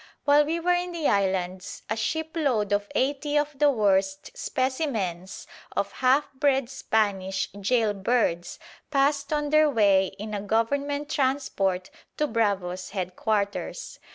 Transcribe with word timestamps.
While 0.25 0.45
we 0.45 0.59
were 0.59 0.73
in 0.73 0.93
the 0.93 1.07
islands 1.07 1.83
a 1.87 1.95
shipload 1.95 2.73
of 2.73 2.87
eighty 2.95 3.37
of 3.37 3.59
the 3.59 3.69
worst 3.69 4.35
specimens 4.35 5.45
of 5.77 5.91
half 5.91 6.33
bred 6.33 6.71
Spanish 6.71 7.51
gaol 7.51 7.93
birds 7.93 8.57
passed 8.89 9.31
on 9.31 9.51
their 9.51 9.69
way 9.69 10.07
in 10.17 10.33
a 10.33 10.41
Government 10.41 11.07
transport 11.07 11.91
to 12.17 12.25
Bravo's 12.25 12.89
headquarters. 12.89 13.99